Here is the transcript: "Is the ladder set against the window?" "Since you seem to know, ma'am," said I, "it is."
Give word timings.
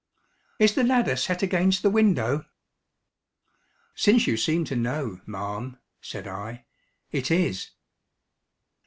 "Is 0.57 0.73
the 0.73 0.83
ladder 0.83 1.15
set 1.15 1.43
against 1.43 1.83
the 1.83 1.89
window?" 1.91 2.47
"Since 3.93 4.25
you 4.25 4.35
seem 4.35 4.65
to 4.65 4.75
know, 4.75 5.21
ma'am," 5.27 5.77
said 6.01 6.25
I, 6.27 6.65
"it 7.11 7.29
is." 7.29 7.69